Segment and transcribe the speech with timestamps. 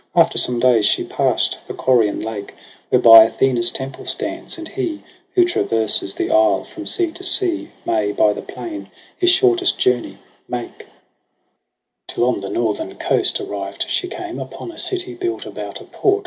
[0.15, 2.55] After some days she pass'd the Corian Lake,
[2.89, 5.03] Whereby Athena's temple stands, and he
[5.35, 10.17] Who traverses the isle from sea to sea May by the plain his shortest journey
[10.49, 10.87] make:
[12.17, 15.45] AUGUST 143 30 Till on the northern coast arrived she came Upon a city built
[15.45, 16.19] about a port.